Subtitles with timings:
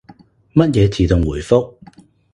[0.55, 1.75] 乜嘢自動回覆？